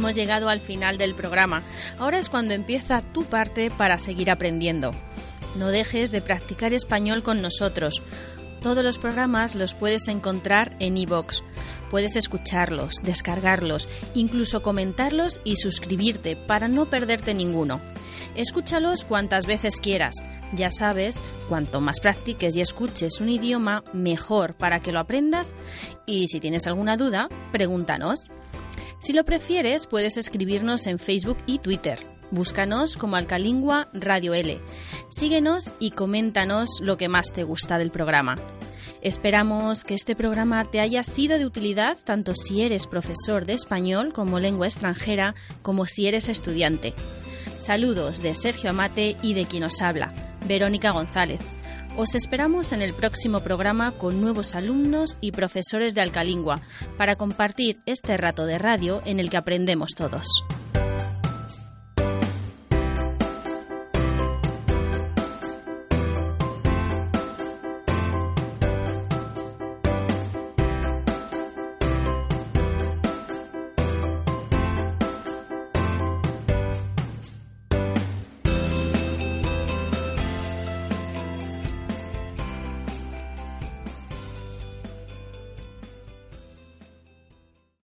[0.00, 1.62] Hemos llegado al final del programa.
[1.98, 4.92] Ahora es cuando empieza tu parte para seguir aprendiendo.
[5.56, 8.00] No dejes de practicar español con nosotros.
[8.62, 11.42] Todos los programas los puedes encontrar en iVoox.
[11.90, 17.82] Puedes escucharlos, descargarlos, incluso comentarlos y suscribirte para no perderte ninguno.
[18.34, 20.14] Escúchalos cuantas veces quieras.
[20.54, 25.54] Ya sabes, cuanto más practiques y escuches un idioma, mejor para que lo aprendas.
[26.06, 28.24] Y si tienes alguna duda, pregúntanos.
[29.00, 32.06] Si lo prefieres, puedes escribirnos en Facebook y Twitter.
[32.30, 34.60] Búscanos como Alcalingua Radio L.
[35.10, 38.36] Síguenos y coméntanos lo que más te gusta del programa.
[39.00, 44.12] Esperamos que este programa te haya sido de utilidad tanto si eres profesor de español
[44.12, 46.92] como lengua extranjera como si eres estudiante.
[47.58, 50.14] Saludos de Sergio Amate y de quien os habla,
[50.46, 51.40] Verónica González.
[51.96, 56.60] Os esperamos en el próximo programa con nuevos alumnos y profesores de Alcalingua
[56.96, 60.26] para compartir este rato de radio en el que aprendemos todos.